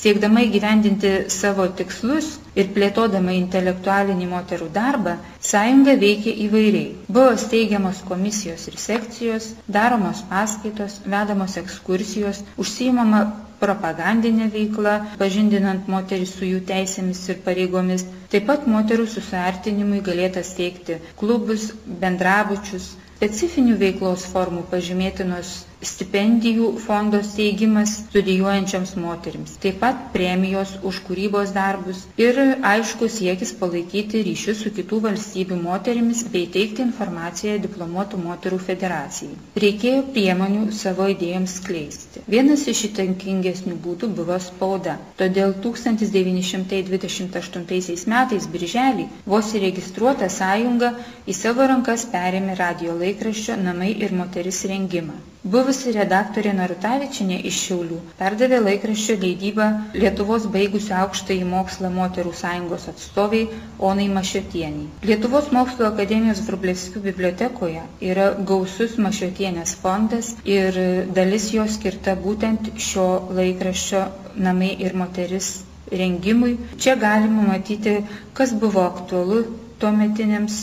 siekdama 0.00 0.42
įgyvendinti 0.48 1.12
savo 1.34 1.66
tikslus 1.80 2.32
ir 2.58 2.72
plėtodama 2.76 3.34
intelektualinį 3.38 4.28
moterų 4.32 4.68
darbą, 4.78 5.16
sąjunga 5.50 5.94
veikė 6.02 6.34
įvairiai. 6.48 6.90
Buvo 7.08 7.36
steigiamos 7.44 8.02
komisijos 8.10 8.66
ir 8.72 8.78
sekcijos, 8.88 9.50
daromos 9.78 10.24
paskaitos, 10.32 11.00
vedamos 11.16 11.56
ekskursijos, 11.62 12.42
užsiimama 12.64 13.24
propagandinė 13.64 14.46
veikla, 14.52 14.94
pažindinant 15.20 15.86
moteris 15.94 16.32
su 16.38 16.48
jų 16.48 16.60
teisėmis 16.70 17.22
ir 17.32 17.38
pareigomis. 17.46 18.04
Taip 18.32 18.46
pat 18.50 18.66
moterų 18.74 19.06
susiartinimui 19.14 20.02
galėta 20.08 20.42
steigti 20.48 20.98
klubus, 21.20 21.68
bendrabučius, 22.02 22.90
specifinių 23.24 23.76
veiklos 23.80 24.24
formų 24.32 24.64
pažymėtinos 24.72 25.52
stipendijų 25.84 26.78
fondo 26.80 27.18
steigimas 27.24 27.90
studijuojančiams 28.08 28.94
moterims, 29.00 29.56
taip 29.62 29.78
pat 29.82 29.96
premijos 30.14 30.70
už 30.88 31.00
kūrybos 31.06 31.52
darbus 31.54 31.98
ir 32.20 32.34
aišku 32.64 33.08
siekis 33.12 33.52
palaikyti 33.60 34.22
ryšius 34.26 34.58
su 34.64 34.70
kitų 34.78 34.96
valstybių 35.06 35.56
moterimis 35.64 36.20
bei 36.34 36.44
teikti 36.54 36.80
informaciją 36.86 37.54
diplomuotų 37.66 38.16
moterų 38.22 38.58
federacijai. 38.68 39.34
Reikėjo 39.64 40.00
priemonių 40.16 40.62
savo 40.78 41.04
idėjoms 41.12 41.52
skleisti. 41.60 42.16
Vienas 42.36 42.62
iš 42.72 42.78
įtankingesnių 42.90 43.76
būdų 43.84 44.06
buvo 44.20 44.36
spauda. 44.40 44.94
Todėl 45.20 45.50
1928 45.66 48.08
metais 48.14 48.44
birželį 48.56 49.04
vos 49.34 49.46
įregistruota 49.58 50.26
sąjunga 50.32 50.90
į 51.28 51.32
savo 51.36 51.62
rankas 51.70 52.02
perėmė 52.14 52.54
radio 52.58 52.90
laikraščio 53.14 53.54
Namai 53.62 53.94
ir 54.04 54.12
moteris 54.18 54.64
rengimą. 54.66 55.14
Buvusi 55.52 55.92
redaktorė 55.94 56.54
Narutavičinė 56.58 57.36
iš 57.50 57.58
Šiaulių 57.66 57.98
perdavė 58.20 58.58
laikraščio 58.64 59.16
leidybą 59.24 59.66
Lietuvos 59.94 60.46
baigusių 60.54 60.94
aukštąjį 61.00 61.44
mokslą 61.50 61.90
moterų 61.98 62.32
sąjungos 62.38 62.86
atstoviai 62.92 63.60
Onai 63.90 64.08
Mašiotieniai. 64.16 64.88
Lietuvos 65.10 65.50
mokslo 65.58 65.86
akademijos 65.90 66.40
Vrublevskių 66.48 67.04
bibliotekoje 67.04 67.84
yra 68.12 68.30
gausus 68.52 68.96
Mašiotienės 69.06 69.76
fondas 69.84 70.32
ir 70.56 70.80
dalis 71.20 71.50
jo 71.54 71.68
skirta 71.76 72.16
būtent 72.26 72.72
šio 72.88 73.08
laikraščio 73.40 74.06
namai 74.48 74.72
ir 74.86 74.96
moteris 75.04 75.52
rengimui. 75.92 76.56
Čia 76.80 76.96
galima 76.96 77.44
matyti, 77.52 77.98
kas 78.32 78.56
buvo 78.64 78.82
aktualu 78.88 79.44
tuometinėms 79.82 80.58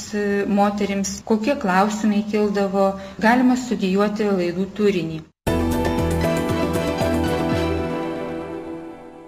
moterims, 0.59 1.15
kokie 1.31 1.55
klausimai 1.65 2.23
kildavo, 2.33 2.87
galima 3.27 3.57
studijuoti 3.65 4.29
laidų 4.31 4.69
turinį. 4.81 5.21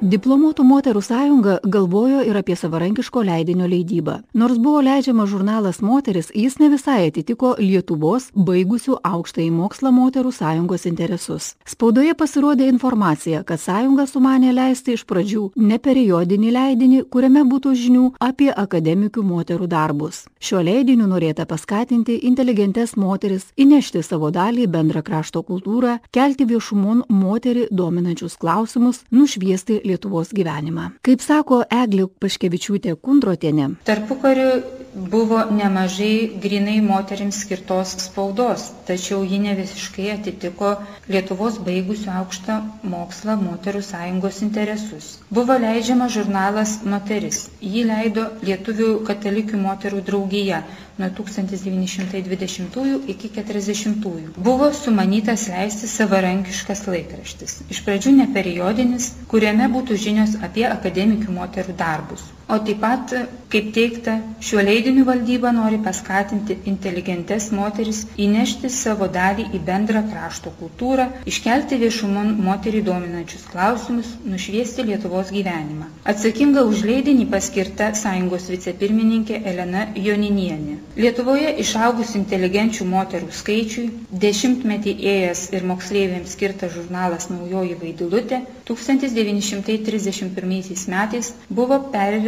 Diplomuotų 0.03 0.65
moterų 0.67 0.99
sąjunga 0.99 1.53
galvojo 1.63 2.25
ir 2.27 2.35
apie 2.35 2.57
savarankiško 2.59 3.21
leidinio 3.23 3.69
leidybą. 3.71 4.17
Nors 4.35 4.57
buvo 4.59 4.81
leidžiamas 4.83 5.29
žurnalas 5.31 5.77
Moteris, 5.79 6.27
jis 6.35 6.57
ne 6.59 6.67
visai 6.73 7.05
atitiko 7.07 7.53
Lietuvos 7.55 8.25
baigusių 8.35 8.97
aukštąjį 8.99 9.53
mokslą 9.55 9.93
moterų 9.95 10.33
sąjungos 10.35 10.83
interesus. 10.89 11.53
Spaudoje 11.63 12.17
pasirodė 12.19 12.67
informacija, 12.67 13.45
kad 13.47 13.61
sąjunga 13.63 14.03
sumanė 14.11 14.51
leisti 14.57 14.97
iš 14.97 15.05
pradžių 15.07 15.45
ne 15.55 15.77
periodinį 15.79 16.51
leidinį, 16.57 16.99
kuriame 17.07 17.45
būtų 17.47 17.71
žinių 17.85 18.03
apie 18.19 18.51
akademikių 18.51 19.23
moterų 19.23 19.71
darbus. 19.71 20.25
Šiuo 20.43 20.65
leidiniu 20.67 21.07
norėta 21.07 21.47
paskatinti 21.47 22.19
inteligentes 22.27 22.97
moteris 22.99 23.47
įnešti 23.55 24.03
savo 24.03 24.33
dalį 24.35 24.67
į 24.67 24.73
bendrą 24.75 25.05
krašto 25.07 25.47
kultūrą, 25.47 25.95
kelti 26.11 26.43
viešumon 26.51 27.05
moterį 27.07 27.69
dominančius 27.71 28.35
klausimus, 28.35 29.05
nušviesti 29.15 29.79
Lietuvos 29.93 30.33
gyvenimą. 30.33 30.89
Kaip 31.05 31.21
sako 31.21 31.63
Eglė 31.81 32.07
Paškevičiūtė 32.21 32.97
Kundrotienė. 32.97 33.69
Tarpukariu 33.87 34.63
buvo 34.93 35.39
nemažai 35.49 36.39
grinai 36.41 36.79
moterims 36.81 37.39
skirtos 37.43 37.95
spaudos, 38.05 38.67
tačiau 38.87 39.23
ji 39.25 39.39
ne 39.45 39.55
visiškai 39.57 40.09
atitiko 40.15 40.73
Lietuvos 41.13 41.57
baigusių 41.65 42.11
aukštą 42.19 42.57
mokslą 42.93 43.37
moterų 43.41 43.81
sąjungos 43.89 44.41
interesus. 44.47 45.09
Buvo 45.33 45.57
leidžiama 45.65 46.09
žurnalas 46.17 46.79
Moteris. 46.85 47.47
Jį 47.61 47.85
leido 47.89 48.29
Lietuvių 48.45 48.91
katalikių 49.09 49.61
moterų 49.65 50.03
draugija 50.09 50.63
nuo 50.97 51.09
1920 51.09 53.09
iki 53.13 53.29
40. 53.29 53.95
Buvo 54.37 54.69
sumanytas 54.73 55.47
leisti 55.49 55.87
savarankiškas 55.89 56.85
laikraštis. 56.87 57.55
Iš 57.73 57.79
pradžių 57.87 58.13
ne 58.19 58.27
periodinis, 58.35 59.07
kuriame 59.31 59.69
būtų 59.73 59.97
žinios 60.05 60.35
apie 60.49 60.67
akademikių 60.69 61.33
moterų 61.39 61.75
darbus. 61.81 62.27
O 62.51 62.57
taip 62.59 62.81
pat, 62.83 63.13
kaip 63.53 63.69
teikta, 63.75 64.13
šiuo 64.43 64.63
leidiniu 64.67 65.05
valdyba 65.07 65.51
nori 65.55 65.77
paskatinti 65.85 66.57
inteligentes 66.69 67.45
moteris 67.55 68.01
įnešti 68.19 68.69
savo 68.73 69.07
dalį 69.13 69.45
į 69.55 69.59
bendrą 69.69 70.01
krašto 70.09 70.51
kultūrą, 70.59 71.05
iškelti 71.29 71.75
viešumon 71.83 72.27
moterį 72.43 72.81
dominančius 72.89 73.45
klausimus, 73.51 74.07
nušviesti 74.33 74.81
Lietuvos 74.89 75.27
gyvenimą. 75.35 75.85
Atsakinga 76.13 76.61
už 76.67 76.77
leidinį 76.89 77.25
paskirta 77.31 77.87
sąjungos 77.99 78.45
vicepirmininkė 78.51 79.35
Elena 79.53 79.81
Joninienė. 79.95 80.75
Lietuvoje 80.99 81.49
išaugus 81.63 82.09
inteligenčių 82.19 82.83
moterų 82.91 83.29
skaičiui, 83.39 83.87
dešimtmetį 84.25 84.91
ėjęs 85.13 85.41
ir 85.55 85.61
moksleiviams 85.71 86.35
skirtas 86.35 86.75
žurnalas 86.75 87.23
Naujoji 87.31 87.75
Vaidilutė 87.79 88.37
1931 88.67 90.91
metais 90.91 91.27
buvo 91.49 91.77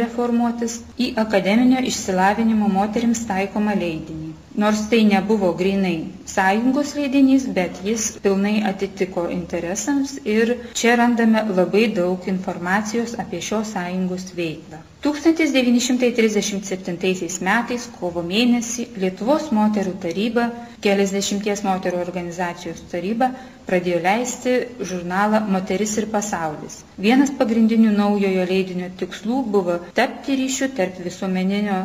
perėlė 0.06 0.16
reformuotis 0.16 0.74
į 1.02 1.06
akademinio 1.20 1.80
išsilavinimo 1.90 2.68
moterims 2.74 3.22
taikomą 3.28 3.74
leidinį. 3.80 4.28
Nors 4.62 4.82
tai 4.92 5.00
nebuvo 5.08 5.48
grinai 5.60 5.96
sąjungos 6.34 6.88
leidinys, 6.98 7.44
bet 7.58 7.72
jis 7.84 8.02
pilnai 8.24 8.56
atitiko 8.72 9.22
interesams 9.38 10.10
ir 10.36 10.46
čia 10.80 10.92
randame 11.02 11.40
labai 11.60 11.84
daug 12.00 12.18
informacijos 12.34 13.10
apie 13.24 13.40
šios 13.48 13.66
sąjungos 13.76 14.24
veiklą. 14.40 14.78
1937 15.06 17.38
metais 17.48 17.82
kovo 18.00 18.22
mėnesį 18.26 18.86
Lietuvos 19.02 19.44
moterų 19.54 19.92
taryba, 20.04 20.46
keliasdešimties 20.86 21.62
moterų 21.66 22.00
organizacijos 22.06 22.80
taryba 22.94 23.28
pradėjo 23.68 23.98
leisti 24.06 24.52
žurnalą 24.90 25.38
Moteris 25.56 25.92
ir 26.02 26.06
pasaulis. 26.16 26.74
Vienas 27.06 27.30
pagrindinių 27.38 27.90
naujojo 28.00 28.44
leidinio 28.50 28.88
tikslų 29.02 29.36
buvo 29.56 29.74
tapti 30.00 30.30
ryšių 30.42 30.66
tarp 30.80 30.94
visuomeninio 31.06 31.78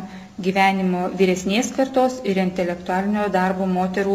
gyvenimo 0.46 1.00
vyresnės 1.20 1.68
kartos 1.76 2.14
ir 2.32 2.38
intelektualinio 2.42 3.24
darbo 3.34 3.66
moterų 3.72 4.14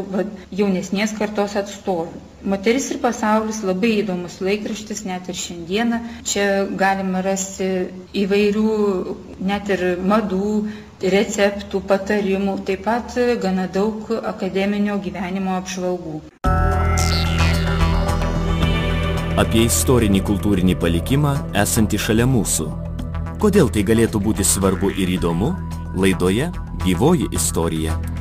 jaunesnės 0.53 1.13
kartos 1.17 1.55
atstovų. 1.59 2.09
Moteris 2.47 2.89
ir 2.93 2.99
pasaulis 3.03 3.63
labai 3.65 3.97
įdomus 4.01 4.37
laikraštis, 4.45 5.03
net 5.09 5.27
ir 5.31 5.37
šiandieną. 5.37 5.99
Čia 6.27 6.45
galima 6.79 7.23
rasti 7.25 7.67
įvairių, 8.21 8.73
net 9.49 9.71
ir 9.73 9.83
madų, 9.99 10.51
receptų, 11.01 11.81
patarimų, 11.89 12.59
taip 12.67 12.85
pat 12.87 13.17
gana 13.41 13.67
daug 13.67 14.09
akademinio 14.17 14.99
gyvenimo 15.03 15.57
apžvalgų. 15.57 16.21
Apie 19.37 19.67
istorinį 19.67 20.23
kultūrinį 20.25 20.77
palikimą 20.81 21.35
esantį 21.61 21.99
šalia 22.01 22.25
mūsų. 22.29 22.71
Kodėl 23.37 23.69
tai 23.69 23.83
galėtų 23.85 24.21
būti 24.23 24.45
svarbu 24.45 24.89
ir 24.97 25.13
įdomu? 25.19 25.53
Laidoje 25.97 26.49
Gyvoji 26.87 27.27
istorija. 27.31 28.16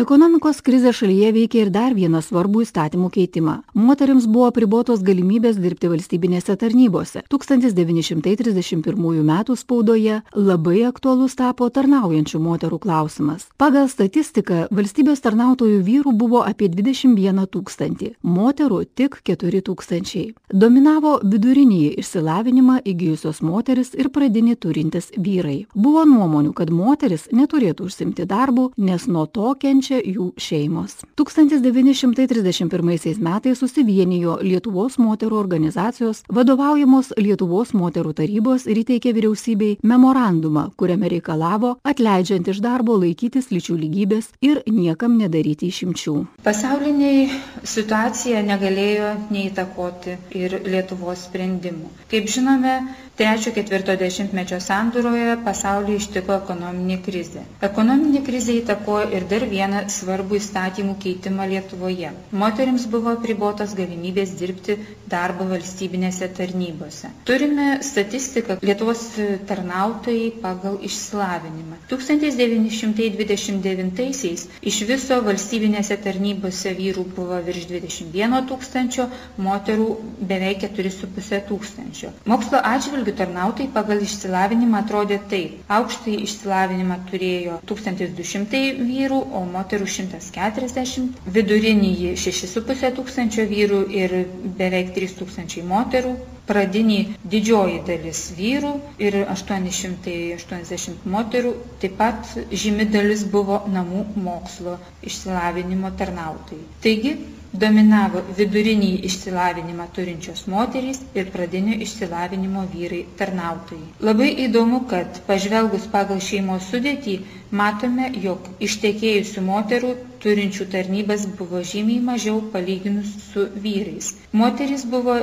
Ekonomikos 0.00 0.62
krizė 0.64 0.94
šalyje 0.96 1.28
veikia 1.36 1.58
ir 1.66 1.70
dar 1.74 1.92
vieną 1.92 2.22
svarbų 2.24 2.62
įstatymų 2.64 3.10
keitimą. 3.12 3.54
Moterims 3.76 4.24
buvo 4.24 4.46
pribotos 4.56 5.02
galimybės 5.04 5.58
dirbti 5.60 5.90
valstybinėse 5.92 6.54
tarnybose. 6.56 7.20
1931 7.28 9.18
m. 9.20 9.32
spaudoje 9.60 10.22
labai 10.32 10.78
aktualus 10.88 11.36
tapo 11.36 11.68
tarnaujančių 11.68 12.40
moterų 12.40 12.78
klausimas. 12.80 13.44
Pagal 13.60 13.90
statistiką 13.92 14.70
valstybės 14.72 15.20
tarnautojų 15.26 15.82
vyrų 15.84 16.14
buvo 16.16 16.40
apie 16.48 16.70
21 16.72 17.44
tūkstantį, 17.52 18.14
moterų 18.24 18.80
tik 18.96 19.20
4 19.28 19.62
tūkstančiai. 19.68 20.30
Dominavo 20.48 21.18
vidurinį 21.20 21.82
išsilavinimą 22.00 22.78
įgyjusios 22.88 23.42
moteris 23.44 23.92
ir 23.92 24.08
pradinį 24.08 24.56
turintis 24.64 25.12
vyrai. 25.18 25.66
Buvo 25.76 26.08
nuomonių, 26.08 26.56
kad 26.56 26.72
moteris 26.72 27.28
neturėtų 27.36 27.90
užsimti 27.90 28.24
darbu, 28.24 28.70
nes 28.80 29.04
nuo 29.04 29.28
to 29.28 29.52
kenčia 29.60 29.89
kenčia 29.90 29.98
jų 30.06 30.30
šeimos. 30.38 31.02
1931 31.18 33.18
metais 33.20 33.58
susivienijo 33.58 34.38
Lietuvos 34.42 34.98
moterų 34.98 35.36
organizacijos, 35.38 36.22
vadovaujamos 36.28 37.12
Lietuvos 37.18 37.74
moterų 37.74 38.14
tarybos 38.14 38.66
ir 38.70 38.78
įteikė 38.84 39.12
vyriausybei 39.14 39.78
memorandumą, 39.82 40.70
kuriame 40.76 41.08
reikalavo 41.10 41.78
atleidžiant 41.82 42.48
iš 42.48 42.60
darbo 42.62 42.96
laikytis 43.00 43.50
lyčių 43.50 43.76
lygybės 43.80 44.30
ir 44.40 44.62
niekam 44.66 45.18
nedaryti 45.18 45.66
išimčių. 45.70 46.26
Pasauliniai 46.44 47.30
situacija 47.64 48.42
negalėjo 48.46 49.14
neįtakoti 49.30 50.16
ir 50.38 50.60
Lietuvos 50.66 51.26
sprendimų. 51.26 51.90
Kaip 52.10 52.28
žinome, 52.30 52.80
trečio 53.20 53.52
ketvirto 53.52 53.92
dešimtmečio 54.00 54.56
sandūroje 54.64 55.34
pasaulį 55.44 55.98
ištiko 56.00 56.32
ekonominė 56.38 56.94
krizė. 57.04 57.42
Ekonominė 57.66 58.22
krizė 58.24 58.54
įtakojo 58.62 59.10
ir 59.18 59.26
dar 59.28 59.42
vieną 59.50 59.82
svarbų 59.92 60.38
įstatymų 60.38 60.94
keitimą 61.02 61.44
Lietuvoje. 61.50 62.10
Moterims 62.42 62.86
buvo 62.94 63.12
pribotos 63.20 63.74
galimybės 63.76 64.30
dirbti 64.40 64.72
darbo 65.12 65.44
valstybinėse 65.50 66.26
tarnybose. 66.38 67.10
Turime 67.28 67.66
statistiką 67.84 68.56
Lietuvos 68.64 69.02
tarnautojai 69.50 70.30
pagal 70.40 70.80
išsilavinimą. 70.88 71.76
1929-aisiais 71.92 74.46
iš 74.72 74.80
viso 74.88 75.20
valstybinėse 75.28 75.96
tarnybose 76.06 76.72
vyrų 76.80 77.04
buvo 77.18 77.36
virš 77.50 77.64
21 77.74 78.48
tūkstančio, 78.48 79.04
moterų 79.44 79.88
beveik 80.32 80.64
4,5 80.64 81.44
tūkstančio. 81.52 82.08
Mokslo 82.30 82.58
atžvilgių 82.64 83.09
valstybių 83.10 83.18
tarnautojai 83.18 83.70
pagal 83.74 84.02
išsilavinimą 84.04 84.78
atrodė 84.84 85.16
taip. 85.30 85.54
Aukštąjį 85.76 86.18
išsilavinimą 86.26 86.96
turėjo 87.10 87.56
1200 87.70 88.60
vyrų, 88.90 89.18
o 89.34 89.40
moterų 89.54 89.86
140, 89.86 91.18
vidurinįjį 91.36 92.12
6,5 92.24 92.92
tūkstančio 92.98 93.46
vyrų 93.50 93.80
ir 94.02 94.14
beveik 94.60 94.92
3000 94.98 95.64
moterų, 95.72 96.14
pradinį 96.52 97.00
didžioji 97.34 97.80
dalis 97.90 98.22
vyrų 98.38 98.72
ir 99.08 99.18
880 99.26 101.04
moterų, 101.16 101.54
taip 101.82 101.96
pat 102.04 102.32
žymi 102.64 102.86
dalis 102.94 103.24
buvo 103.34 103.60
namų 103.74 104.06
mokslo 104.28 104.78
išsilavinimo 105.10 105.90
tarnautojai. 106.00 106.64
Taigi, 106.86 107.16
dominavo 107.52 108.20
vidurinį 108.38 108.88
išsilavinimą 109.08 109.86
turinčios 109.96 110.42
moterys 110.52 111.00
ir 111.18 111.30
pradinio 111.36 111.74
išsilavinimo 111.86 112.62
vyrai 112.74 113.00
tarnautojai. 113.20 113.88
Labai 114.08 114.28
įdomu, 114.46 114.78
kad 114.92 115.18
pažvelgus 115.30 115.88
pagal 115.94 116.20
šeimos 116.26 116.68
sudėtį, 116.70 117.16
matome, 117.62 118.10
jog 118.26 118.46
ištekėjusių 118.68 119.42
moterų 119.48 119.90
turinčių 120.26 120.66
tarnybas 120.76 121.26
buvo 121.40 121.62
žymiai 121.72 122.04
mažiau 122.10 122.38
palyginus 122.54 123.10
su 123.32 123.46
vyrais. 123.66 124.12
Moteris 124.42 124.86
buvo 124.94 125.16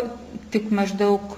tik 0.56 0.68
maždaug 0.82 1.38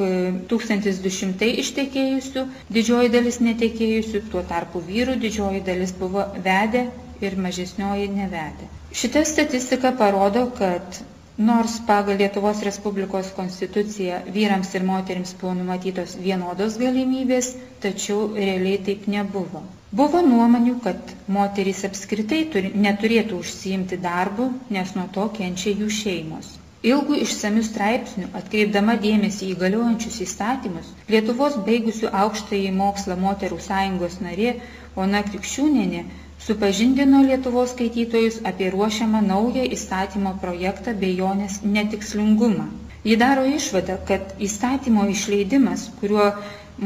1200 0.55 1.51
ištekėjusių, 1.65 2.47
didžioji 2.79 3.13
dalis 3.17 3.39
netekėjusių, 3.49 4.23
tuo 4.33 4.45
tarpu 4.53 4.81
vyrų 4.89 5.19
didžioji 5.27 5.63
dalis 5.71 5.93
buvo 6.01 6.25
vedę 6.49 6.87
ir 7.21 7.39
mažesnioji 7.47 8.09
nevedė. 8.17 8.73
Šita 8.91 9.21
statistika 9.25 9.91
parodo, 9.97 10.49
kad 10.57 10.99
nors 11.37 11.75
pagal 11.87 12.17
Lietuvos 12.17 12.63
Respublikos 12.65 13.27
konstituciją 13.35 14.17
vyrams 14.33 14.71
ir 14.75 14.83
moterims 14.87 15.33
buvo 15.41 15.53
numatytos 15.59 16.15
vienodos 16.23 16.77
galimybės, 16.81 17.51
tačiau 17.83 18.23
realiai 18.35 18.79
taip 18.87 19.05
nebuvo. 19.13 19.61
Buvo 19.99 20.23
nuomonių, 20.25 20.73
kad 20.87 21.13
moterys 21.37 21.83
apskritai 21.89 22.41
turi, 22.55 22.71
neturėtų 22.87 23.37
užsiimti 23.43 23.99
darbu, 24.07 24.49
nes 24.77 24.95
nuo 24.97 25.05
to 25.19 25.27
kenčia 25.37 25.75
jų 25.83 25.89
šeimos. 25.99 26.49
Ilgų 26.89 27.21
išsamių 27.27 27.61
straipsnių, 27.69 28.27
atkreipdama 28.41 28.95
dėmesį 29.05 29.51
į 29.53 29.59
galiojančius 29.63 30.17
įstatymus, 30.25 30.89
Lietuvos 31.13 31.57
baigusių 31.69 32.09
aukštąjį 32.23 32.73
mokslą 32.81 33.19
moterų 33.23 33.61
sąjungos 33.69 34.17
narė 34.25 34.53
Ona 34.99 35.21
Krikščiūnenė 35.29 36.03
supažindino 36.49 37.21
Lietuvos 37.29 37.75
skaitytojus 37.75 38.37
apie 38.51 38.69
ruošiamą 38.73 39.19
naują 39.31 39.63
įstatymo 39.75 40.31
projektą 40.43 40.93
bei 41.01 41.11
jonės 41.19 41.57
netikslingumą. 41.75 42.65
Ji 43.09 43.17
daro 43.23 43.43
išvadą, 43.57 43.97
kad 44.09 44.33
įstatymo 44.47 45.03
išleidimas, 45.13 45.83
kuriuo 45.99 46.25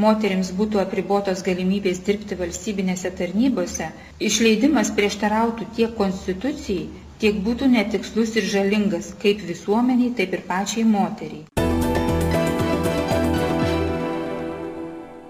moterims 0.06 0.52
būtų 0.60 0.82
apribotos 0.84 1.45
galimybės 1.47 2.04
dirbti 2.10 2.38
valstybinėse 2.43 3.13
tarnybose, 3.21 3.88
išleidimas 4.32 4.91
prieštarautų 4.99 5.69
tiek 5.80 5.95
konstitucijai, 6.02 6.86
tiek 7.23 7.39
būtų 7.47 7.71
netikslus 7.80 8.36
ir 8.41 8.52
žalingas 8.58 9.13
kaip 9.23 9.47
visuomeniai, 9.54 10.12
taip 10.19 10.38
ir 10.39 10.45
pačiai 10.54 10.84
moteriai. 10.95 11.45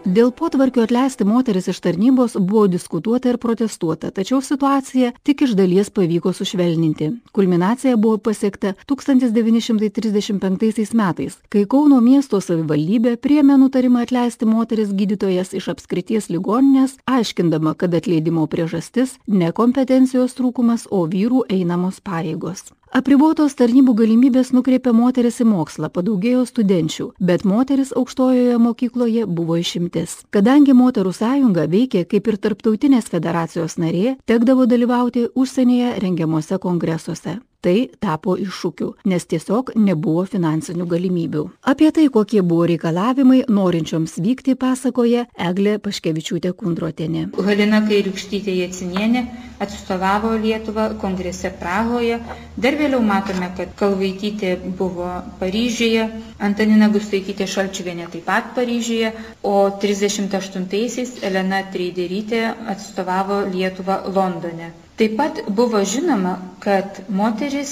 Dėl 0.04 0.34
potvarkio 0.36 0.84
atleisti 0.84 1.24
moteris 1.24 1.70
iš 1.72 1.78
tarnybos 1.80 2.36
buvo 2.36 2.68
diskutuota 2.68 3.32
ir 3.32 3.40
protestuota, 3.40 4.12
tačiau 4.12 4.44
situaciją 4.44 5.16
tik 5.24 5.40
iš 5.46 5.56
dalies 5.56 5.88
pavyko 5.96 6.36
sušvelninti. 6.36 7.24
Kulminacija 7.32 7.96
buvo 7.96 8.20
pasiekta 8.20 8.76
1935 8.92 10.92
metais, 11.00 11.40
kai 11.48 11.64
Kauno 11.72 12.04
miesto 12.04 12.44
savivaldybė 12.44 13.16
priemė 13.24 13.56
nutarimą 13.64 14.04
atleisti 14.04 14.44
moteris 14.44 14.92
gydytojas 14.92 15.56
iš 15.56 15.72
apskrities 15.72 16.28
ligoninės, 16.28 17.00
aiškindama, 17.08 17.72
kad 17.80 17.96
atleidimo 17.96 18.44
priežastis 18.52 19.16
ne 19.28 19.56
kompetencijos 19.56 20.36
trūkumas, 20.36 20.84
o 20.92 21.08
vyrų 21.08 21.48
einamos 21.48 22.04
pareigos. 22.04 22.76
Apribotos 22.94 23.56
tarnybų 23.58 23.96
galimybės 23.98 24.52
nukreipė 24.54 24.92
moteris 24.94 25.40
į 25.42 25.48
mokslą, 25.50 25.88
padaugėjo 25.96 26.44
studenčių, 26.46 27.08
bet 27.30 27.42
moteris 27.42 27.90
aukštojoje 27.98 28.60
mokykloje 28.62 29.24
buvo 29.40 29.58
išimtis. 29.58 30.20
Kadangi 30.36 30.76
moterų 30.78 31.14
sąjunga 31.18 31.64
veikė 31.72 32.04
kaip 32.12 32.30
ir 32.30 32.38
tarptautinės 32.44 33.10
federacijos 33.10 33.80
narė, 33.82 34.14
tekdavo 34.30 34.68
dalyvauti 34.70 35.26
užsienyje 35.34 35.96
rengiamuose 36.06 36.62
kongresuose 36.62 37.40
tai 37.64 37.76
tapo 38.04 38.36
iššūkiu 38.40 38.90
nes 39.10 39.26
tiesiog 39.32 39.72
nebuvo 39.80 40.26
finansinių 40.30 40.88
galimybių. 40.94 41.44
Apie 41.74 41.90
tai 41.96 42.08
kokie 42.14 42.42
buvo 42.44 42.68
reikalavimai 42.72 43.44
norinčioms 43.58 44.18
vykti 44.26 44.58
pasakoja 44.60 45.26
eglė 45.50 45.78
paškevičiūtė 45.86 46.54
kundrotienė. 46.60 47.26
Halina 47.48 47.82
kairiūkštytė 47.88 48.58
jacinienė 48.60 49.24
atstovavo 49.64 50.34
lietuvą 50.44 50.90
kongrese 51.02 51.54
prahoje. 51.62 52.20
Dar 52.64 52.78
vėliau 52.80 53.02
matome 53.06 53.50
kad 53.58 53.74
kalvaitytė 53.80 54.56
buvo 54.80 55.10
paryžiuje 55.40 56.08
antanina 56.44 56.90
gustaitytė 56.94 57.48
šalčiuvienė 57.56 58.10
taip 58.14 58.28
pat 58.28 58.54
paryžiuje 58.58 59.14
o 59.48 59.56
trisdešimt 59.84 60.36
aštuntaisiais 60.40 61.20
elena 61.30 61.64
treiderytė 61.74 62.46
atstovavo 62.76 63.44
lietuvą 63.54 64.02
londone 64.16 64.74
taip 64.98 65.16
pat 65.18 65.40
buvo 65.60 65.80
žinoma 65.92 66.34
kad 66.66 67.00
moterys 67.20 67.72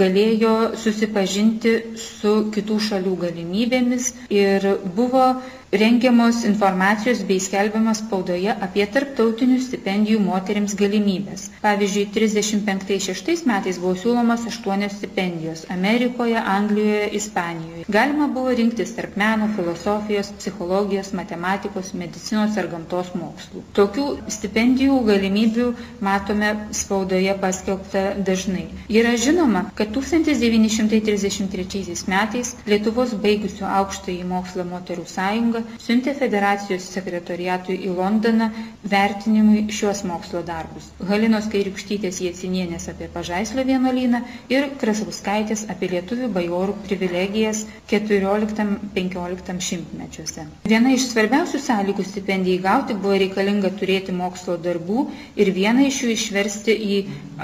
galėjo 0.00 0.52
susipažinti 0.82 1.72
su 2.02 2.34
kitų 2.56 2.76
šalių 2.88 3.14
galimybėmis 3.24 4.12
ir 4.42 4.68
buvo 5.00 5.24
rengiamos 5.72 6.44
informacijos 6.44 7.22
bei 7.22 7.38
skelbiama 7.38 7.94
spaudoje 7.94 8.50
apie 8.66 8.82
tarptautinių 8.90 9.60
stipendijų 9.62 10.18
moterims 10.24 10.74
galimybes. 10.74 11.44
Pavyzdžiui, 11.62 12.08
35-6 12.10 13.46
metais 13.46 13.78
buvo 13.78 13.94
siūlomas 13.94 14.42
8 14.50 14.90
stipendijos 14.90 15.62
Amerikoje, 15.70 16.34
Anglijoje, 16.42 17.14
Ispanijoje. 17.20 17.84
Galima 17.86 18.26
buvo 18.26 18.50
rinktis 18.58 18.96
tarp 18.96 19.14
meno, 19.20 19.46
filosofijos, 19.54 20.32
psichologijos, 20.40 21.12
matematikos, 21.14 21.94
medicinos 21.94 22.58
ar 22.58 22.66
gamtos 22.72 23.14
mokslų. 23.14 23.62
Tokių 23.78 24.08
stipendijų 24.26 24.98
galimybių 25.06 25.70
matome 26.02 26.50
spaudoje 26.74 27.30
paskelbta 27.38 28.18
dažnai. 28.26 28.66
Yra 28.90 29.14
žinoma, 29.14 29.70
kad 29.78 29.94
1933 29.94 32.10
metais 32.10 32.56
Lietuvos 32.66 33.14
baigusių 33.22 33.70
aukštąjį 33.70 34.26
mokslą 34.34 34.66
moterų 34.74 35.06
sąjunga 35.06 35.59
sąjunga 35.60 35.78
siuntė 35.90 36.12
federacijos 36.18 36.84
sekretoriatui 36.94 37.74
į 37.86 37.90
Londoną 37.96 38.46
vertinimui 38.92 39.64
šiuos 39.78 40.02
mokslo 40.10 40.40
darbus. 40.50 40.86
Halinos 41.08 41.48
Kairiukštytės 41.52 42.20
Jėcinienės 42.24 42.86
apie 42.92 43.08
Pažaislio 43.16 43.64
vienuolyną 43.68 44.20
ir 44.54 44.68
Krasauskaitės 44.82 45.64
apie 45.74 45.88
lietuvių 45.94 46.28
bajorų 46.36 46.76
privilegijas 46.86 47.64
14-15 47.92 49.60
šimtmečiuose. 49.68 50.46
Viena 50.72 50.94
iš 50.96 51.08
svarbiausių 51.12 51.60
sąlygų 51.66 52.06
stipendijai 52.12 52.62
gauti 52.68 52.94
buvo 53.02 53.18
reikalinga 53.24 53.72
turėti 53.82 54.14
mokslo 54.22 54.56
darbų 54.68 55.06
ir 55.44 55.52
vieną 55.58 55.88
iš 55.90 56.02
jų 56.04 56.14
išversti 56.16 56.76
į 56.96 57.00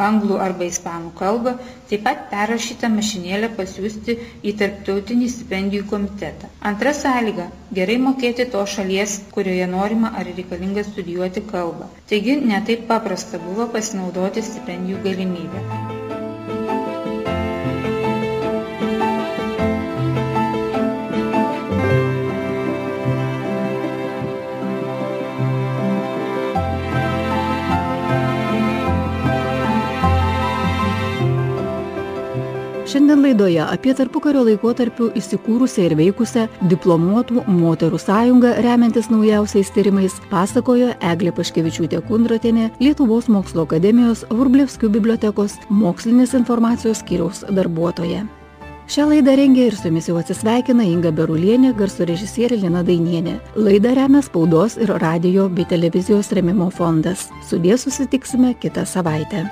anglų 0.09 0.38
arba 0.46 0.68
ispanų 0.70 1.12
kalbą, 1.18 1.57
taip 1.90 2.05
pat 2.07 2.22
perrašytą 2.33 2.90
mašinėlę 2.94 3.51
pasiūsti 3.59 4.16
į 4.51 4.55
tarptautinį 4.62 5.29
stipendijų 5.35 5.88
komitetą. 5.92 6.51
Antra 6.72 6.94
sąlyga- 7.03 7.49
gerai 7.81 7.99
mokėti 8.07 8.49
to 8.57 8.64
šalies, 8.77 9.18
kurioje 9.37 9.68
norima 9.77 10.12
ar 10.22 10.33
reikalinga 10.33 10.87
studijuoti 10.92 11.44
kalbą. 11.53 11.90
Taigi 12.14 12.40
netaip 12.55 12.88
paprasta 12.94 13.42
buvo 13.51 13.68
pasinaudoti 13.79 14.49
stipendijų 14.51 15.05
galimybę. 15.09 15.95
Šiandien 32.96 33.20
laidoje 33.20 33.61
apie 33.61 33.92
tarpukario 33.92 34.40
laikotarpiu 34.46 35.11
įsikūrusią 35.20 35.82
ir 35.85 35.94
veikusią 35.98 36.46
diplomuotų 36.70 37.42
moterų 37.44 37.98
sąjungą 38.00 38.54
remiantis 38.64 39.11
naujausiais 39.12 39.68
tyrimais 39.74 40.16
pasakojo 40.30 40.94
Eglė 41.11 41.35
Paškevičiūtė 41.37 42.00
Kundratienė, 42.09 42.70
Lietuvos 42.80 43.28
mokslo 43.28 43.66
akademijos 43.68 44.24
Vrublevskių 44.30 44.88
bibliotekos 44.96 45.59
mokslinės 45.68 46.32
informacijos 46.40 47.04
skyriaus 47.04 47.44
darbuotoja. 47.52 48.24
Šią 48.88 49.11
laidą 49.12 49.37
rengė 49.42 49.68
ir 49.68 49.76
su 49.76 49.90
jumis 49.90 50.09
jau 50.09 50.16
atsisveikina 50.22 50.88
Inga 50.88 51.12
Berulienė, 51.12 51.76
garso 51.76 52.09
režisierė 52.09 52.62
Lina 52.64 52.80
Dainienė. 52.80 53.42
Laidą 53.61 53.92
remia 54.00 54.24
spaudos 54.24 54.80
ir 54.80 54.96
radio 55.04 55.50
bei 55.52 55.68
televizijos 55.68 56.32
remimo 56.32 56.72
fondas. 56.72 57.28
Sudė 57.44 57.76
susitiksime 57.76 58.56
kitą 58.56 58.88
savaitę. 58.88 59.44